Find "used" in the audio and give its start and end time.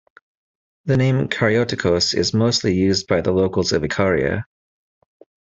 2.73-3.05